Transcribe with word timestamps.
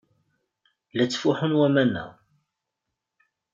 La 0.95 1.05
ttfuḥun 1.07 1.57
waman-a. 1.59 2.05